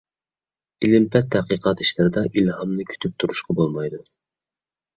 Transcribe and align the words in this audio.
ئىلىم 0.87 1.05
پەن 1.15 1.27
تەتقىقات 1.35 1.85
ئىشلىرىدا 1.85 2.25
ئىلھامنى 2.31 2.89
كۈتۈپ 2.95 3.17
تۇرۇشقا 3.21 3.61
بولمايدۇ. 3.63 4.05